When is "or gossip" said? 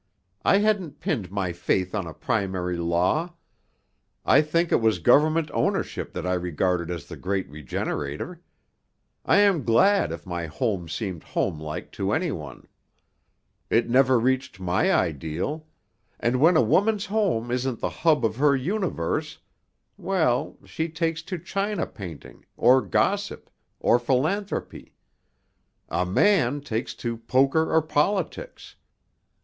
22.57-23.51